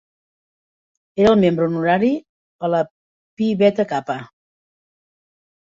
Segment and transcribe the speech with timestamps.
[1.25, 2.11] Era membre honorari
[2.65, 4.17] de la Phi Beta Kappa.